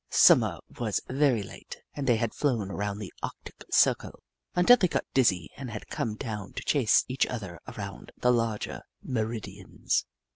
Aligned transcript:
Summer 0.09 0.57
was 0.79 0.99
very 1.09 1.43
late, 1.43 1.77
and 1.95 2.07
they 2.07 2.15
had 2.15 2.33
flown 2.33 2.71
around 2.71 2.97
the 2.97 3.13
Arc 3.21 3.35
tic 3.45 3.63
Circle 3.69 4.23
until 4.55 4.75
they 4.75 4.87
got 4.87 5.05
dizzy 5.13 5.51
and 5.57 5.69
had 5.69 5.89
come 5.89 6.15
down 6.15 6.53
to 6.53 6.63
chase 6.63 7.05
each 7.07 7.27
other 7.27 7.59
around 7.67 8.11
the 8.17 8.31
larger 8.31 8.81
meridians. 9.03 10.07